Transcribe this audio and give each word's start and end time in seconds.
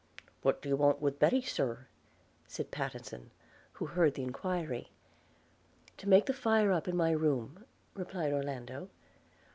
'What 0.41 0.63
do 0.63 0.69
you 0.69 0.75
want 0.75 0.99
with 0.99 1.19
Betty, 1.19 1.43
sir?' 1.43 1.85
said 2.47 2.71
Pattenson, 2.71 3.29
who 3.73 3.85
heard 3.85 4.15
the 4.15 4.23
enquiry. 4.23 4.89
'To 5.97 6.09
make 6.09 6.25
the 6.25 6.33
fire 6.33 6.71
up 6.71 6.87
in 6.87 6.97
my 6.97 7.11
room,' 7.11 7.65
replied 7.93 8.33
Orlando. 8.33 8.89